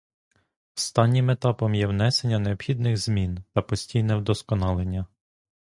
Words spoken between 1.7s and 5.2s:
є внесення необхідних змін та постійне вдосконалення.